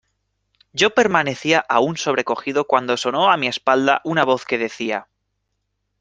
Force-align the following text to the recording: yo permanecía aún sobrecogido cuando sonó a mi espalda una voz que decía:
yo 0.73 0.95
permanecía 0.95 1.59
aún 1.59 1.95
sobrecogido 1.95 2.65
cuando 2.65 2.97
sonó 2.97 3.31
a 3.31 3.37
mi 3.37 3.45
espalda 3.45 4.01
una 4.03 4.23
voz 4.25 4.45
que 4.45 4.57
decía: 4.57 5.07